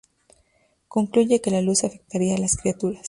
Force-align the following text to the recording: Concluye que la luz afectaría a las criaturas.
Concluye 0.87 1.41
que 1.41 1.51
la 1.51 1.61
luz 1.61 1.83
afectaría 1.83 2.33
a 2.33 2.39
las 2.39 2.57
criaturas. 2.57 2.99